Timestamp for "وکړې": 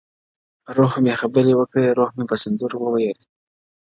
1.55-1.95